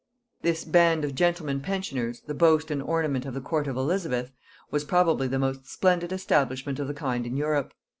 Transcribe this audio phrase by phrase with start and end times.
[0.41, 4.31] This band of gentlemen pensioners, the boast and ornament of the court of Elizabeth,
[4.71, 7.71] was probably the most splendid establishment of the kind in Europe.